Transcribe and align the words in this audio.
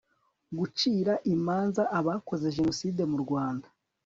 gucira 0.57 1.13
imanza 1.33 1.83
abakoze 1.99 2.45
jenoside 2.57 3.01
mu 3.11 3.17
rwanda 3.23 3.67